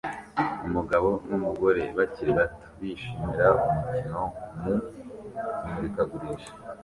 Umugabo 0.67 1.09
n'umugore 1.29 1.81
bakiri 1.97 2.31
bato 2.39 2.65
bishimira 2.79 3.47
umukino 3.67 4.21
mu 4.61 4.75
imurikagurisha 5.65 6.51